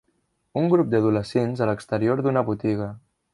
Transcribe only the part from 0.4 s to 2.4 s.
un grup d'adolescents a l'exterior